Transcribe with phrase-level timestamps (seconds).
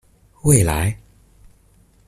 [0.41, 0.97] 未來